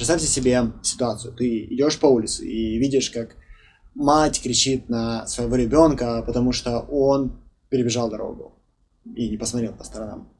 [0.00, 1.34] Представьте себе ситуацию.
[1.34, 3.36] Ты идешь по улице и видишь, как
[3.94, 7.38] мать кричит на своего ребенка, потому что он
[7.68, 8.54] перебежал дорогу
[9.04, 10.32] и не посмотрел по сторонам.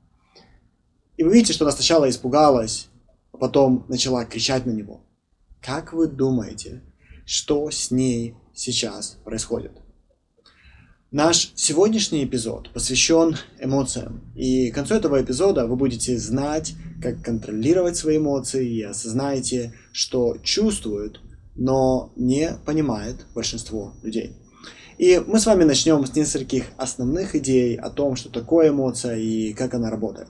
[1.19, 2.89] И вы видите, что она сначала испугалась,
[3.33, 5.03] а потом начала кричать на него.
[5.61, 6.83] Как вы думаете,
[7.27, 9.73] что с ней сейчас происходит?
[11.13, 14.33] Наш сегодняшний эпизод посвящен эмоциям.
[14.37, 20.37] И к концу этого эпизода вы будете знать, как контролировать свои эмоции и осознаете, что
[20.45, 21.21] чувствуют,
[21.57, 24.37] но не понимает большинство людей.
[24.99, 29.53] И мы с вами начнем с нескольких основных идей о том, что такое эмоция и
[29.53, 30.29] как она работает.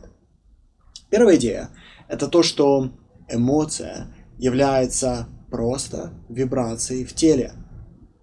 [1.10, 1.69] Первая идея–
[2.08, 2.91] это то, что
[3.28, 7.52] эмоция является просто вибрацией в теле.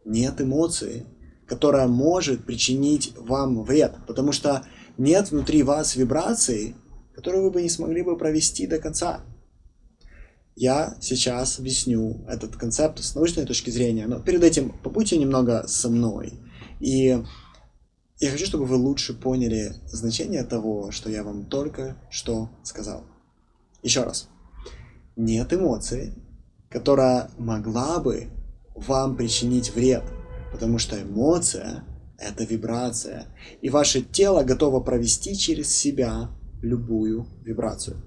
[0.06, 1.06] Нет эмоции,
[1.48, 4.66] которая может причинить вам вред, потому что
[4.98, 6.76] нет внутри вас вибрации,
[7.16, 9.22] которую вы бы не смогли бы провести до конца.
[10.56, 15.90] Я сейчас объясню этот концепт с научной точки зрения, но перед этим побудьте немного со
[15.90, 16.34] мной.
[16.80, 17.24] И
[18.20, 23.04] я хочу, чтобы вы лучше поняли значение того, что я вам только что сказал.
[23.84, 24.28] Еще раз.
[25.16, 26.14] Нет эмоции,
[26.70, 28.28] которая могла бы
[28.76, 30.04] вам причинить вред–
[30.58, 31.84] потому что эмоция–
[32.18, 33.28] это вибрация,
[33.62, 36.32] и ваше тело готово провести через себя
[36.64, 37.98] любую вибрацию.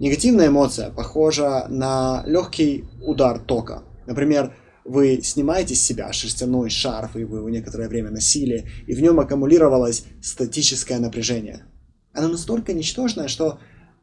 [0.00, 3.84] Негативная эмоция похожа на легкий удар тока.
[4.08, 9.00] Например, вы снимаете с себя шерстяной шарф, и вы его некоторое время носили, и в
[9.00, 11.66] нем аккумулировалось статическое напряжение.
[12.12, 13.60] Оно настолько ничтожное, что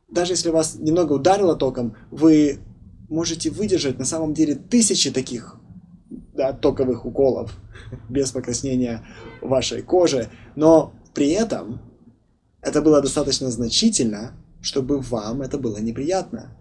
[0.10, 2.60] даже если вас немного ударило током, вы
[3.10, 5.59] можете выдержать на самом деле тысячи таких
[6.40, 7.54] да, токовых уколов
[8.08, 9.04] без покраснения
[9.42, 11.82] вашей кожи, но при этом
[12.62, 16.58] это было достаточно значительно, чтобы вам это было неприятно.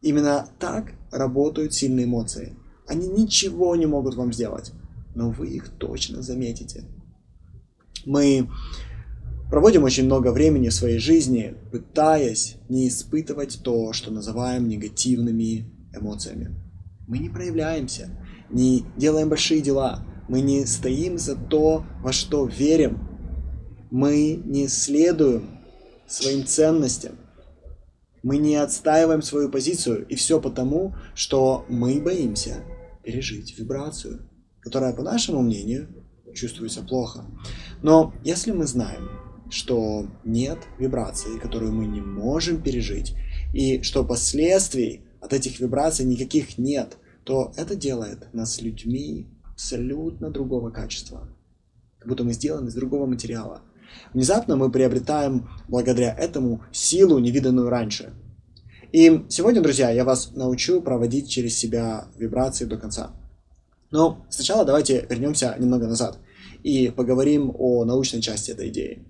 [0.00, 2.56] Именно так работают сильные эмоции.
[2.86, 4.72] Они ничего не могут вам сделать,
[5.14, 6.84] но вы их точно заметите.
[8.06, 8.48] Мы
[9.50, 16.65] проводим очень много времени в своей жизни, пытаясь не испытывать то, что называем негативными эмоциями.
[17.06, 18.10] Мы не проявляемся,
[18.50, 22.98] не делаем большие дела, мы не стоим за то, во что верим,
[23.90, 25.60] мы не следуем
[26.08, 27.12] своим ценностям,
[28.22, 32.64] мы не отстаиваем свою позицию, и все потому, что мы боимся
[33.04, 34.28] пережить вибрацию,
[34.60, 35.88] которая, по нашему мнению,
[36.34, 37.24] чувствуется плохо.
[37.82, 39.08] Но если мы знаем,
[39.48, 43.14] что нет вибрации, которую мы не можем пережить,
[43.54, 50.70] и что последствий от этих вибраций никаких нет– то это делает нас людьми абсолютно другого
[50.70, 51.28] качества.
[51.98, 53.62] Как будто мы сделаны из другого материала.
[54.14, 58.14] Внезапно мы приобретаем благодаря этому силу, невиданную раньше.
[58.92, 63.10] И сегодня, друзья, я вас научу проводить через себя вибрации до конца.
[63.90, 66.20] Но сначала давайте вернемся немного назад
[66.62, 69.04] и поговорим о научной части этой идеи.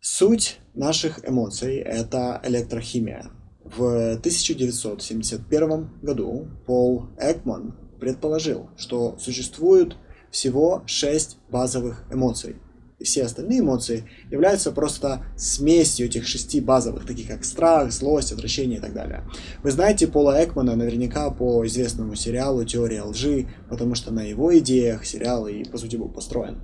[0.00, 3.30] Суть наших эмоций– это электрохимия.
[3.76, 9.96] В 1971 году Пол Экман предположил, что существует
[10.30, 12.56] всего шесть базовых эмоций.
[12.98, 18.78] И все остальные эмоции являются просто смесью этих шести базовых, таких как страх, злость, отвращение
[18.78, 19.24] и так далее.
[19.62, 25.04] Вы знаете Пола Экмана наверняка по известному сериалу «Теория лжи», потому что на его идеях
[25.04, 26.58] сериал и, по сути, был построен.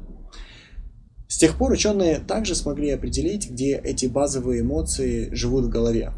[1.28, 6.12] С тех пор ученые также смогли определить, где эти базовые эмоции живут в голове.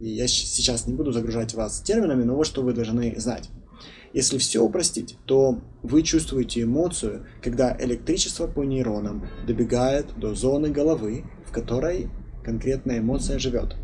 [0.00, 3.50] И я сейчас не буду загружать вас терминами, но вот что вы должны знать.
[4.12, 11.24] Если все упростить, то вы чувствуете эмоцию, когда электричество по нейронам добегает до зоны головы,
[11.46, 12.08] в которой
[12.42, 13.76] конкретная эмоция живет.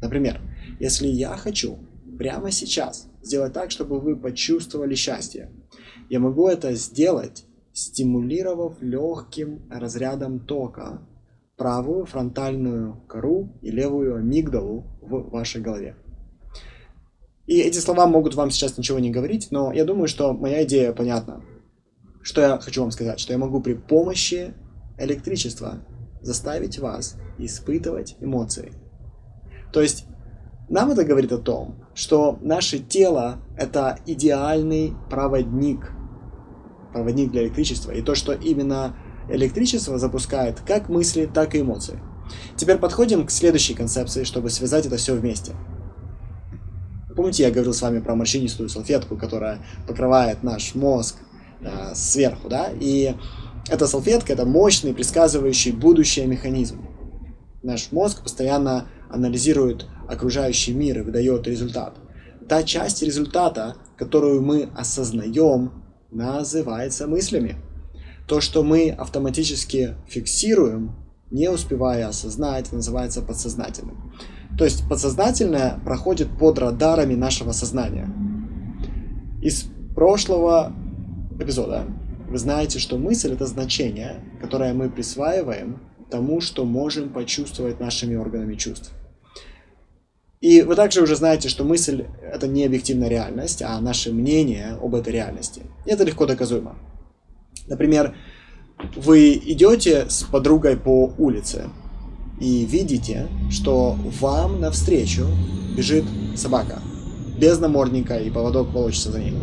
[0.00, 0.40] Например,
[0.78, 1.78] если я хочу
[2.18, 5.50] прямо сейчас сделать так, чтобы вы почувствовали счастье,
[6.08, 11.06] я могу это сделать, стимулировав легким разрядом тока
[11.60, 15.94] правую фронтальную кору и левую амигдалу в вашей голове.
[17.46, 20.94] И эти слова могут вам сейчас ничего не говорить, но я думаю, что моя идея
[20.94, 21.44] понятна.
[22.22, 23.20] Что я хочу вам сказать?
[23.20, 24.54] Что я могу при помощи
[24.96, 25.84] электричества
[26.22, 28.72] заставить вас испытывать эмоции.
[29.70, 30.06] То есть
[30.70, 35.92] нам это говорит о том, что наше тело– это идеальный проводник,
[36.94, 38.96] проводник для электричества, и то, что именно
[39.30, 42.00] Электричество запускает как мысли, так и эмоции.
[42.56, 45.52] Теперь подходим к следующей концепции, чтобы связать это все вместе.
[47.14, 51.16] Помните, я говорил с вами про морщинистую салфетку, которая покрывает наш мозг
[51.60, 52.68] э, сверху, да?
[52.80, 53.14] И
[53.68, 56.84] эта салфетка– это мощный, предсказывающий будущее механизм.
[57.62, 61.96] Наш мозг постоянно анализирует окружающий мир и выдает результат.
[62.48, 67.56] Та часть результата, которую мы осознаем, называется мыслями.
[68.30, 70.94] То, что мы автоматически фиксируем,
[71.32, 74.14] не успевая осознать, называется подсознательным.
[74.56, 78.08] То есть подсознательное проходит под радарами нашего сознания.
[79.42, 79.64] Из
[79.96, 80.72] прошлого
[81.40, 81.86] эпизода
[82.28, 88.54] вы знаете, что мысль это значение, которое мы присваиваем тому, что можем почувствовать нашими органами
[88.54, 88.92] чувств.
[90.40, 94.94] И вы также уже знаете, что мысль– это не объективная реальность, а наше мнение об
[94.94, 95.62] этой реальности.
[95.84, 96.76] И это легко доказуемо.
[97.70, 98.14] Например,
[98.96, 101.70] вы идете с подругой по улице
[102.40, 105.26] и видите, что вам навстречу
[105.76, 106.04] бежит
[106.36, 106.80] собака
[107.38, 109.34] без намордника и поводок волочится за ней.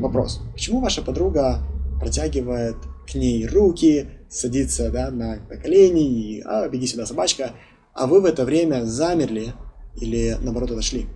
[0.00, 0.40] Вопрос.
[0.54, 1.58] Почему ваша подруга
[2.00, 2.76] протягивает
[3.06, 7.52] к ней руки, садится да, на, на колени и «А, беги сюда, собачка»,
[7.92, 9.52] а вы в это время замерли
[10.00, 11.06] или наоборот отошли?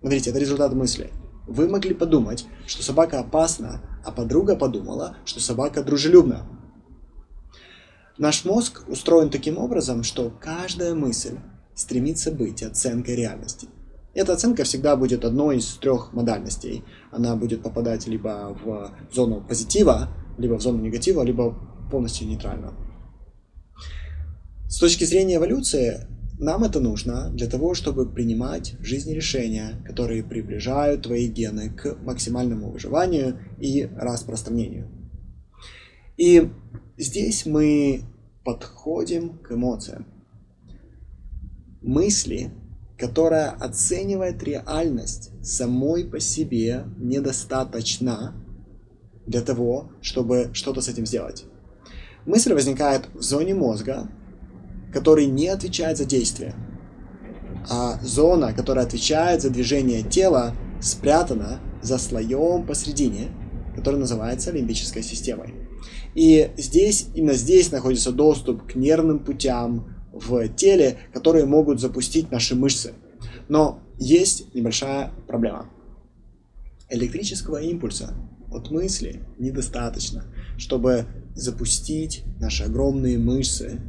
[0.00, 1.10] Смотрите, это результат мысли.
[1.46, 6.46] Вы могли подумать, что собака опасна, а подруга подумала, что собака дружелюбна.
[8.16, 11.36] Наш мозг устроен таким образом, что каждая мысль
[11.74, 13.68] стремится быть оценкой реальности.
[14.14, 16.84] Эта оценка всегда будет одной из трех модальностей.
[17.12, 20.08] Она будет попадать либо в зону позитива,
[20.38, 21.54] либо в зону негатива, либо
[21.90, 22.72] полностью нейтрально.
[24.68, 26.06] С точки зрения эволюции,
[26.38, 32.70] нам это нужно для того, чтобы принимать в решения, которые приближают твои гены к максимальному
[32.70, 34.88] выживанию и распространению.
[36.16, 36.50] И
[36.96, 38.02] здесь мы
[38.44, 40.06] подходим к эмоциям.
[41.82, 42.50] Мысли,
[42.96, 48.34] которая оценивает реальность самой по себе, недостаточно
[49.26, 51.44] для того, чтобы что-то с этим сделать.
[52.26, 54.08] Мысль возникает в зоне мозга,
[54.92, 56.54] который не отвечает за действие.
[57.70, 63.28] А зона, которая отвечает за движение тела, спрятана за слоем посередине,
[63.76, 65.54] который называется лимбической системой.
[66.14, 72.54] И здесь, именно здесь находится доступ к нервным путям в теле, которые могут запустить наши
[72.54, 72.94] мышцы.
[73.48, 75.66] Но есть небольшая проблема.
[76.90, 78.14] Электрического импульса
[78.50, 80.24] от мысли недостаточно,
[80.56, 83.80] чтобы запустить наши огромные мышцы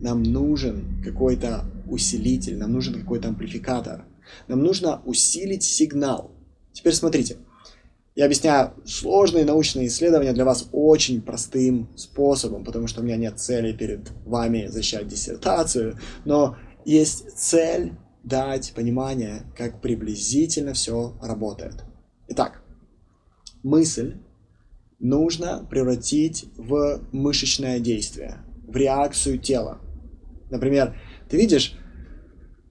[0.00, 4.04] нам нужен какой-то усилитель, нам нужен какой-то амплификатор.
[4.46, 6.30] Нам нужно усилить сигнал.
[6.72, 7.36] Теперь смотрите.
[8.14, 13.38] Я объясняю сложные научные исследования для вас очень простым способом, потому что у меня нет
[13.38, 17.92] цели перед вами защищать диссертацию, но есть цель
[18.24, 21.84] дать понимание, как приблизительно все работает.
[22.26, 22.60] Итак,
[23.62, 24.16] мысль
[24.98, 29.78] нужно превратить в мышечное действие, в реакцию тела.
[30.50, 30.96] Например,
[31.28, 31.78] ты видишь,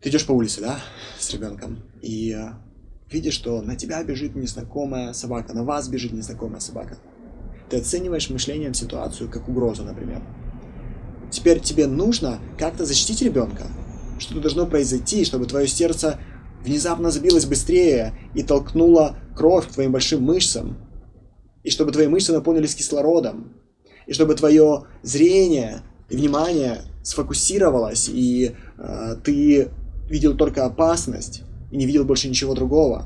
[0.02, 0.80] ты идешь по улице, да,
[1.20, 2.54] с ребенком, и э,
[3.12, 6.98] видишь, что на тебя бежит незнакомая собака, на вас бежит незнакомая собака.
[7.70, 10.22] Ты оцениваешь мышлением ситуацию как угрозу, например.
[11.30, 13.68] Теперь тебе нужно как-то защитить ребенка.
[14.20, 16.20] Что-то должно произойти, чтобы твое сердце
[16.64, 20.78] внезапно забилось быстрее и толкнуло кровь к твоим большим мышцам.
[21.64, 23.54] И чтобы твои мышцы наполнились кислородом.
[24.06, 29.70] И чтобы твое зрение и внимание сфокусировалось, и э, ты
[30.10, 33.06] видел только опасность и не видел больше ничего другого.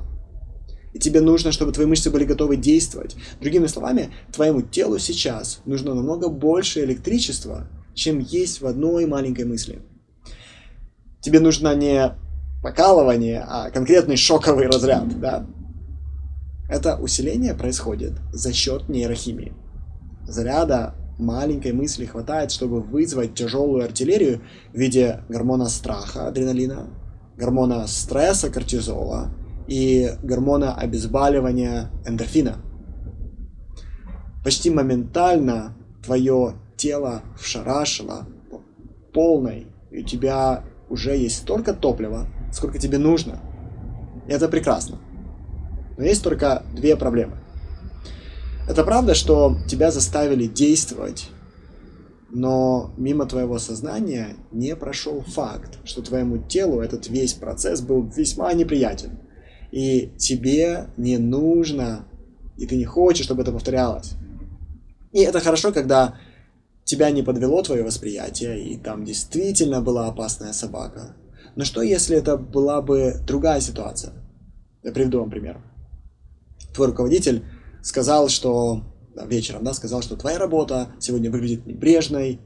[0.94, 3.16] И тебе нужно, чтобы твои мышцы были готовы действовать.
[3.40, 9.84] Другими словами, твоему телу сейчас нужно намного больше электричества, чем есть в одной маленькой мысли.
[11.22, 12.12] Тебе нужно не
[12.64, 15.46] покалывание, а конкретный шоковый разряд, да?
[16.68, 19.54] Это усиление происходит за счет нейрохимии.
[20.28, 24.42] Заряда маленькой мысли хватает, чтобы вызвать тяжелую артиллерию
[24.74, 26.88] в виде гормона страха, адреналина,
[27.38, 29.30] гормона стресса, кортизола
[29.68, 32.58] и гормона обезболивания, эндорфина.
[34.44, 38.28] Почти моментально твое тело вшарашило
[39.14, 43.40] полной, и у тебя уже есть столько топлива, сколько тебе нужно.
[44.28, 44.98] И это прекрасно.
[45.98, 47.41] Но есть только две проблемы.
[48.72, 51.28] Это правда, что тебя заставили действовать,
[52.30, 58.54] но мимо твоего сознания не прошел факт, что твоему телу этот весь процесс был весьма
[58.54, 59.20] неприятен.
[59.74, 62.08] И тебе не нужно,
[62.56, 64.14] и ты не хочешь, чтобы это повторялось.
[65.12, 66.16] И это хорошо, когда
[66.86, 71.18] тебя не подвело твое восприятие, и там действительно была опасная собака.
[71.58, 74.14] Но что, если это была бы другая ситуация?
[74.82, 75.62] Я приведу вам пример.
[76.74, 77.44] Твой руководитель
[77.82, 78.84] сказал, что
[79.26, 82.40] вечером, да, сказал, что твоя работа сегодня выглядит небрежной,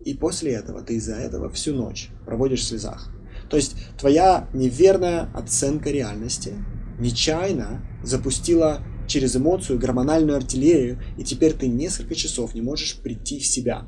[0.00, 3.12] и после этого ты из-за этого всю ночь проводишь в слезах.
[3.50, 6.54] То есть твоя неверная оценка реальности
[6.98, 13.46] нечаянно запустила через эмоцию гормональную артиллерию, и теперь ты несколько часов не можешь прийти в
[13.46, 13.86] себя.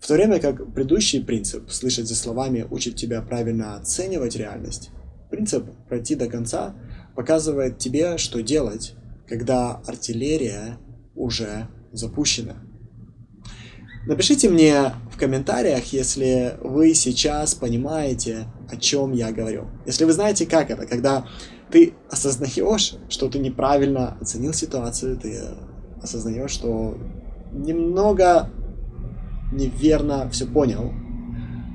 [0.00, 4.90] В то время как предыдущий принцип «слышать за словами» учит тебя правильно оценивать реальность,
[5.30, 6.74] принцип «пройти до конца»
[7.16, 8.94] показывает тебе, что делать,
[9.28, 10.78] когда артиллерия
[11.14, 12.56] уже запущена.
[14.06, 19.66] Напишите мне в комментариях, если вы сейчас понимаете, о чем я говорю.
[19.86, 21.26] Если вы знаете, как это, когда
[21.70, 25.38] ты осознаешь, что ты неправильно оценил ситуацию, ты
[26.02, 26.96] осознаешь, что
[27.52, 28.50] немного
[29.52, 30.92] неверно все понял,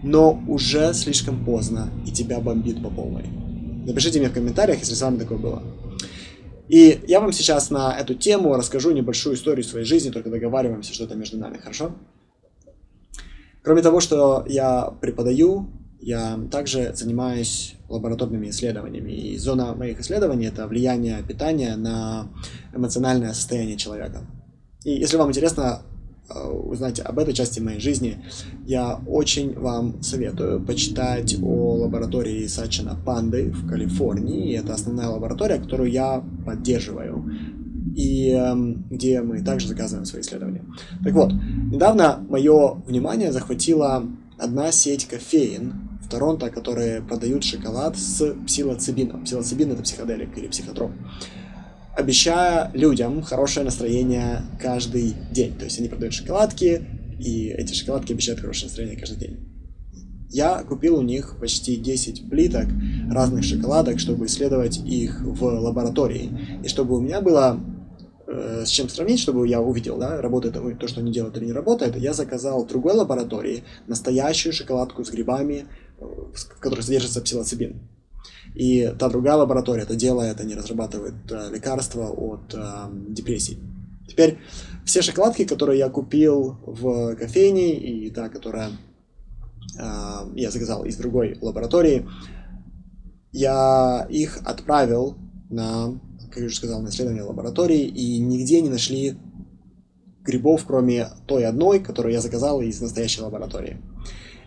[0.03, 3.25] но уже слишком поздно, и тебя бомбит по полной.
[3.85, 5.61] Напишите мне в комментариях, если с вами такое было.
[6.67, 11.03] И я вам сейчас на эту тему расскажу небольшую историю своей жизни, только договариваемся, что
[11.03, 11.95] это между нами, хорошо?
[13.61, 19.11] Кроме того, что я преподаю, я также занимаюсь лабораторными исследованиями.
[19.11, 22.29] И зона моих исследований– это влияние питания на
[22.73, 24.25] эмоциональное состояние человека.
[24.83, 25.81] И если вам интересно
[26.29, 28.23] узнать об этой части моей жизни,
[28.65, 34.57] я очень вам советую почитать о лаборатории Сачина Панды в Калифорнии.
[34.57, 37.29] Это основная лаборатория, которую я поддерживаю
[37.95, 38.55] и э,
[38.89, 40.63] где мы также заказываем свои исследования.
[41.03, 41.31] Так вот,
[41.71, 44.05] недавно мое внимание захватила
[44.37, 49.23] одна сеть кофеин в Торонто, которые продают шоколад с псилоцибином.
[49.25, 50.91] Псилоцибин это психоделик или психотроп.
[51.95, 55.55] Обещая людям хорошее настроение каждый день.
[55.55, 56.83] То есть они продают шоколадки,
[57.19, 59.37] и эти шоколадки обещают хорошее настроение каждый день.
[60.29, 62.65] Я купил у них почти 10 плиток
[63.11, 66.31] разных шоколадок, чтобы исследовать их в лаборатории.
[66.63, 67.59] И чтобы у меня было
[68.25, 71.51] Э, с чем сравнить, чтобы я увидел, да, работает то, что они делают или не
[71.51, 75.65] работает, я заказал в другой лаборатории настоящую шоколадку с грибами,
[75.99, 77.79] э, в которой содержится псилоцибин.
[78.55, 82.59] И та другая лаборатория это делает, они разрабатывают э, лекарства от э,
[83.09, 83.57] депрессии.
[84.07, 84.37] Теперь
[84.85, 89.83] все шоколадки, которые я купил в кофейне, и та, которая э,
[90.35, 92.07] я заказал из другой лаборатории,
[93.31, 95.17] я их отправил
[95.49, 95.99] на
[96.33, 99.15] как я уже сказал, на исследование лаборатории, и нигде не нашли
[100.23, 103.77] грибов, кроме той одной, которую я заказал из настоящей лаборатории.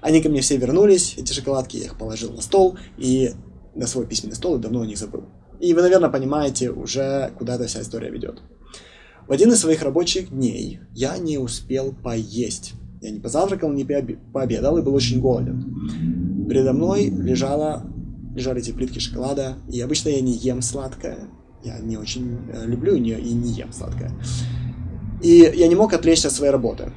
[0.01, 3.35] Они ко мне все вернулись, эти шоколадки, я их положил на стол, и
[3.77, 5.25] на свой письменный стол, и давно о них забыл.
[5.61, 8.43] И вы, наверное, понимаете уже, куда эта вся история ведет.
[9.27, 12.75] В один из своих рабочих дней я не успел поесть.
[13.01, 16.47] Я не позавтракал, не пообедал и был очень голоден.
[16.49, 17.85] Передо мной лежала,
[18.35, 21.29] лежали эти плитки шоколада, и обычно я не ем сладкое,
[21.65, 24.13] я не очень э, люблю и не, и не ем сладкое.
[25.23, 26.93] И я не мог отвлечься от своей работы.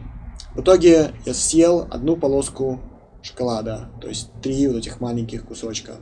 [0.55, 2.79] В итоге я съел одну полоску
[3.21, 5.95] шоколада, то есть три вот этих маленьких кусочка.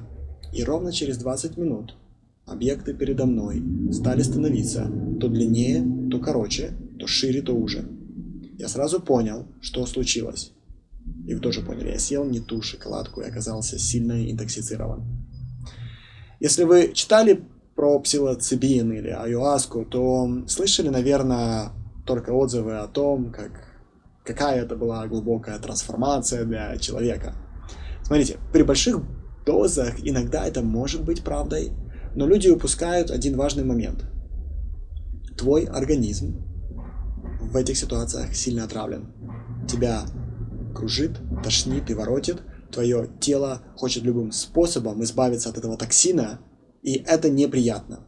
[0.54, 1.96] И ровно через 20 минут
[2.46, 4.90] объекты передо мной стали становиться
[5.20, 7.88] то длиннее, то короче, то шире, то уже.
[8.58, 10.52] Я сразу понял, что случилось.
[11.28, 15.04] И вы тоже поняли, я съел не ту шоколадку и оказался сильно интоксицирован.
[16.40, 17.44] Если вы читали
[17.76, 21.72] про псилоцибин или аюаску, то слышали, наверное,
[22.06, 23.52] только отзывы о том, как,
[24.24, 27.36] какая это была глубокая трансформация для человека.
[28.04, 29.02] Смотрите, при больших
[29.48, 31.72] дозах иногда это может быть правдой,
[32.16, 34.06] но люди упускают один важный момент.
[35.38, 36.44] Твой организм
[37.42, 39.14] в этих ситуациях сильно отравлен.
[39.68, 40.04] Тебя
[40.76, 42.42] кружит, тошнит и воротит.
[42.72, 46.40] Твое тело хочет любым способом избавиться от этого токсина,
[46.82, 48.06] и это неприятно.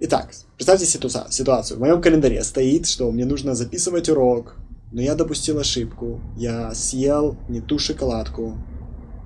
[0.00, 1.76] Итак, представьте ситуацию.
[1.76, 4.56] В моем календаре стоит, что мне нужно записывать урок,
[4.92, 6.20] но я допустил ошибку.
[6.36, 8.58] Я съел не ту шоколадку,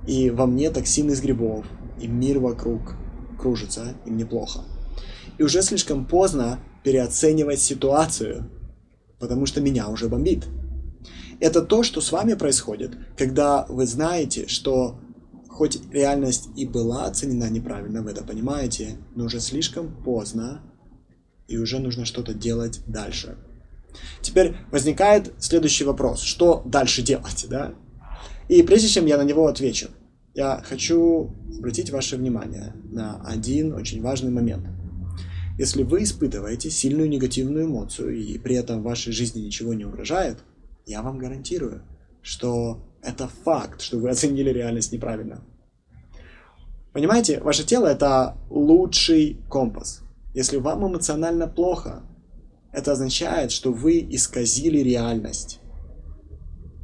[0.07, 1.65] и во мне токсин из грибов,
[1.99, 2.95] и мир вокруг
[3.39, 4.61] кружится, и мне плохо.
[5.37, 8.49] И уже слишком поздно переоценивать ситуацию,
[9.19, 10.45] потому что меня уже бомбит.
[11.39, 14.99] Это то, что с вами происходит, когда вы знаете, что
[15.55, 20.61] Хоть реальность и была оценена неправильно, вы это понимаете, но уже слишком поздно,
[21.47, 23.37] и уже нужно что-то делать дальше.
[24.21, 26.19] Теперь возникает следующий вопрос.
[26.19, 27.73] Что дальше делать, да?
[28.47, 29.89] И прежде чем я на него отвечу,
[30.33, 34.67] я хочу обратить ваше внимание на один очень важный момент.
[35.57, 40.39] Если вы испытываете сильную негативную эмоцию и при этом вашей жизни ничего не угрожает,
[40.85, 41.81] я вам гарантирую,
[42.21, 45.41] что это факт, что вы оценили реальность неправильно.
[46.91, 50.01] Понимаете, ваше тело это лучший компас.
[50.33, 52.03] Если вам эмоционально плохо,
[52.73, 55.61] это означает, что вы исказили реальность.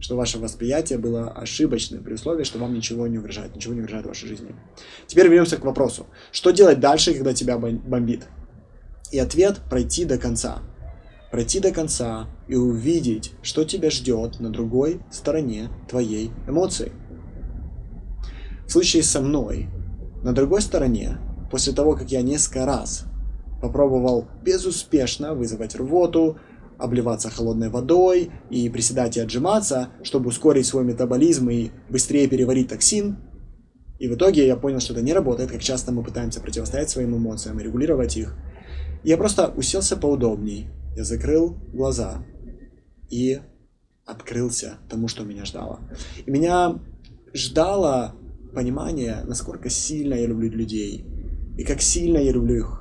[0.01, 4.07] Что ваше восприятие было ошибочным, при условии, что вам ничего не угрожает, ничего не угрожает
[4.07, 4.53] вашей жизни.
[5.07, 6.07] Теперь вернемся к вопросу.
[6.31, 8.27] Что делать дальше, когда тебя бомбит?
[9.11, 10.63] И ответ– пройти до конца.
[11.31, 16.91] Пройти до конца и увидеть, что тебя ждет на другой стороне твоей эмоции.
[18.65, 19.67] В случае со мной,
[20.23, 21.19] на другой стороне,
[21.51, 23.05] после того, как я несколько раз
[23.61, 26.37] попробовал безуспешно вызывать рвоту,
[26.81, 33.17] обливаться холодной водой и приседать и отжиматься, чтобы ускорить свой метаболизм и быстрее переварить токсин.
[33.99, 37.15] И в итоге я понял, что это не работает, как часто мы пытаемся противостоять своим
[37.15, 38.35] эмоциям и регулировать их.
[39.03, 42.23] Я просто уселся поудобней, я закрыл глаза
[43.09, 43.39] и
[44.05, 45.79] открылся тому, что меня ждало.
[46.25, 46.79] И меня
[47.33, 48.15] ждало
[48.53, 51.05] понимание, насколько сильно я люблю людей,
[51.57, 52.80] и как сильно я люблю их,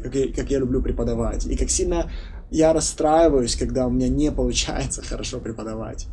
[0.00, 2.10] как я, как я люблю преподавать, и как сильно
[2.50, 6.08] я расстраиваюсь, когда у меня не получается хорошо преподавать.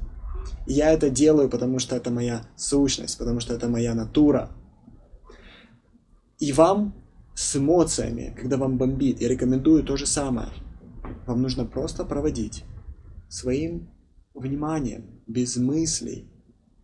[0.68, 4.50] И я это делаю, потому что это моя сущность, потому что это моя натура.
[6.40, 6.94] И вам
[7.34, 10.50] с эмоциями, когда вам бомбит, я рекомендую то же самое.
[11.28, 12.64] Вам нужно просто проводить
[13.30, 13.90] своим
[14.34, 16.30] вниманием, без мыслей,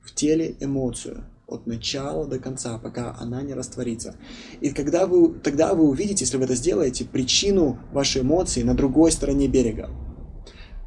[0.02, 4.16] в теле эмоцию от начала до конца, пока она не растворится.
[4.62, 9.12] И когда вы, тогда вы увидите, если вы это сделаете, причину вашей эмоции на другой
[9.12, 9.90] стороне берега.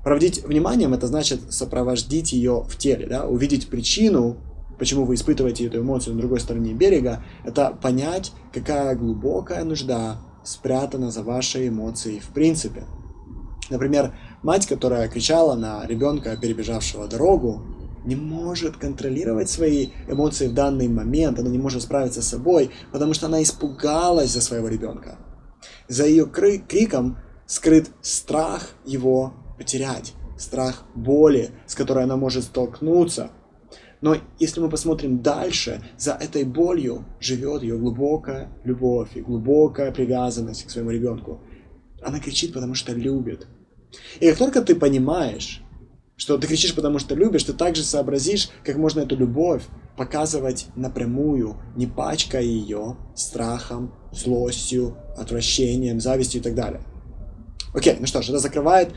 [0.02, 3.26] Проводить вниманием это значит сопровождить ее в теле, да?
[3.26, 4.36] увидеть причину,
[4.78, 11.10] почему вы испытываете эту эмоцию на другой стороне берега, это понять, какая глубокая нужда спрятана
[11.10, 12.84] за вашей эмоцией в принципе.
[13.70, 17.62] Например, мать, которая кричала на ребенка, перебежавшего дорогу,
[18.04, 23.14] не может контролировать свои эмоции в данный момент, она не может справиться с собой, потому
[23.14, 25.18] что она испугалась за своего ребенка.
[25.88, 33.30] За ее криком скрыт страх его потерять, страх боли, с которой она может столкнуться.
[34.00, 40.64] Но если мы посмотрим дальше, за этой болью живет ее глубокая любовь и глубокая привязанность
[40.64, 41.40] к своему ребенку.
[42.02, 43.46] Она кричит, потому что любит.
[44.20, 45.63] И как только ты понимаешь,
[46.16, 49.62] что ты кричишь, потому что любишь, ты также сообразишь, как можно эту любовь
[49.96, 56.80] показывать напрямую, не пачкая ее страхом, злостью, отвращением, завистью и так далее.
[57.74, 58.90] Окей, ну что ж, это закрывает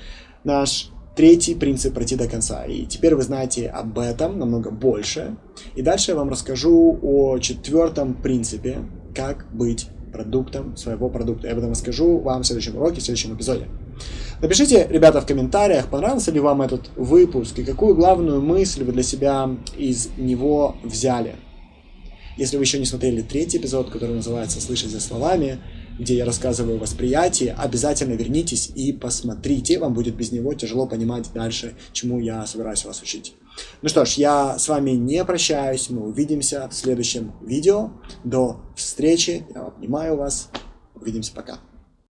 [0.43, 2.65] наш третий принцип пройти до конца.
[2.65, 5.35] И теперь вы знаете об этом намного больше.
[5.75, 8.77] И дальше я вам расскажу о четвертом принципе,
[9.15, 11.47] как быть продуктом своего продукта.
[11.47, 13.67] Я об этом расскажу вам в следующем уроке, в следующем эпизоде.
[14.41, 19.03] Напишите, ребята, в комментариях, понравился ли вам этот выпуск и какую главную мысль вы для
[19.03, 21.35] себя из него взяли.
[22.37, 25.59] Если вы еще не смотрели третий эпизод, который называется «Слышать за словами»,
[25.97, 29.79] где я рассказываю о восприятии, обязательно вернитесь и посмотрите.
[29.79, 33.33] Вам будет без него тяжело понимать дальше, чему я собираюсь вас учить.
[33.81, 35.89] Ну что ж, я с вами не прощаюсь.
[35.89, 37.89] Мы увидимся в следующем видео.
[38.23, 39.43] До встречи.
[39.55, 40.49] Я обнимаю вас.
[40.93, 41.33] Увидимся.
[41.33, 41.57] Пока.